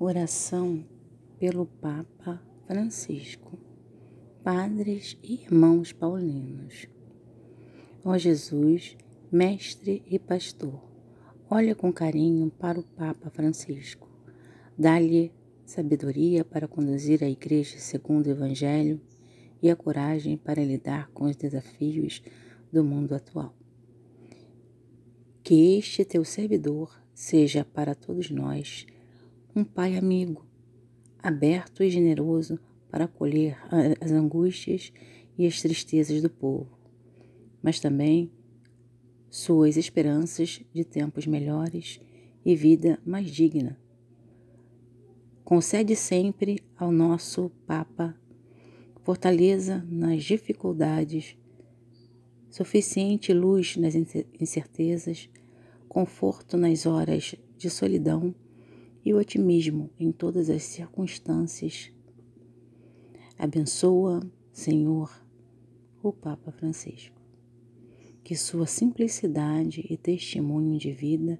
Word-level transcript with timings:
Oração 0.00 0.84
pelo 1.38 1.66
Papa 1.66 2.42
Francisco, 2.66 3.56
Padres 4.42 5.16
e 5.22 5.34
Irmãos 5.34 5.92
Paulinos. 5.92 6.88
Ó 8.04 8.18
Jesus, 8.18 8.96
Mestre 9.30 10.02
e 10.10 10.18
Pastor, 10.18 10.82
olha 11.48 11.76
com 11.76 11.92
carinho 11.92 12.50
para 12.50 12.80
o 12.80 12.82
Papa 12.82 13.30
Francisco. 13.30 14.08
Dá-lhe 14.76 15.32
sabedoria 15.64 16.44
para 16.44 16.66
conduzir 16.66 17.22
a 17.22 17.30
Igreja 17.30 17.78
segundo 17.78 18.26
o 18.26 18.30
Evangelho 18.30 19.00
e 19.62 19.70
a 19.70 19.76
coragem 19.76 20.36
para 20.36 20.64
lidar 20.64 21.08
com 21.12 21.26
os 21.26 21.36
desafios 21.36 22.20
do 22.72 22.82
mundo 22.82 23.14
atual. 23.14 23.54
Que 25.44 25.78
este 25.78 26.04
teu 26.04 26.24
servidor 26.24 27.00
seja 27.14 27.64
para 27.64 27.94
todos 27.94 28.28
nós 28.28 28.86
um 29.56 29.62
pai 29.62 29.96
amigo, 29.96 30.44
aberto 31.22 31.84
e 31.84 31.88
generoso 31.88 32.58
para 32.90 33.04
acolher 33.04 33.56
as 34.00 34.10
angústias 34.10 34.92
e 35.38 35.46
as 35.46 35.62
tristezas 35.62 36.20
do 36.20 36.28
povo, 36.28 36.76
mas 37.62 37.78
também 37.78 38.32
suas 39.30 39.76
esperanças 39.76 40.60
de 40.72 40.84
tempos 40.84 41.26
melhores 41.26 42.00
e 42.44 42.56
vida 42.56 42.98
mais 43.06 43.30
digna. 43.30 43.78
Concede 45.44 45.94
sempre 45.94 46.58
ao 46.76 46.90
nosso 46.90 47.50
Papa 47.66 48.18
fortaleza 49.02 49.86
nas 49.88 50.24
dificuldades, 50.24 51.36
suficiente 52.50 53.32
luz 53.34 53.76
nas 53.76 53.94
incertezas, 53.94 55.28
conforto 55.88 56.56
nas 56.56 56.86
horas 56.86 57.34
de 57.56 57.68
solidão 57.68 58.34
e 59.04 59.12
o 59.12 59.18
otimismo 59.18 59.90
em 59.98 60.10
todas 60.10 60.48
as 60.48 60.62
circunstâncias. 60.62 61.92
Abençoa, 63.38 64.20
Senhor, 64.50 65.12
o 66.02 66.12
Papa 66.12 66.50
Francisco. 66.50 67.20
Que 68.22 68.34
sua 68.34 68.66
simplicidade 68.66 69.86
e 69.90 69.96
testemunho 69.96 70.78
de 70.78 70.90
vida 70.92 71.38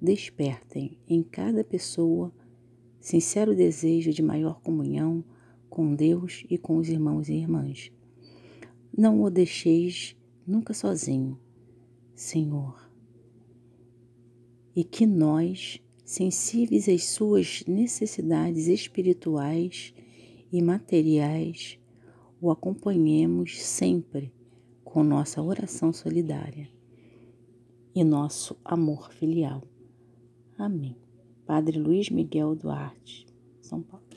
despertem 0.00 0.96
em 1.08 1.22
cada 1.22 1.64
pessoa 1.64 2.32
sincero 3.00 3.56
desejo 3.56 4.12
de 4.12 4.22
maior 4.22 4.60
comunhão 4.60 5.24
com 5.68 5.94
Deus 5.94 6.44
e 6.48 6.56
com 6.56 6.76
os 6.76 6.88
irmãos 6.88 7.28
e 7.28 7.34
irmãs. 7.34 7.90
Não 8.96 9.22
o 9.22 9.30
deixeis 9.30 10.16
nunca 10.46 10.74
sozinho, 10.74 11.38
Senhor. 12.14 12.88
E 14.76 14.84
que 14.84 15.06
nós 15.06 15.80
sensíveis 16.10 16.88
às 16.88 17.04
suas 17.04 17.62
necessidades 17.68 18.66
espirituais 18.66 19.94
e 20.52 20.60
materiais, 20.60 21.78
o 22.40 22.50
acompanhemos 22.50 23.62
sempre 23.62 24.32
com 24.82 25.04
nossa 25.04 25.40
oração 25.40 25.92
solidária 25.92 26.68
e 27.94 28.02
nosso 28.02 28.56
amor 28.64 29.12
filial. 29.12 29.62
Amém. 30.58 30.96
Padre 31.46 31.78
Luiz 31.78 32.10
Miguel 32.10 32.56
Duarte, 32.56 33.24
São 33.60 33.80
Paulo. 33.80 34.09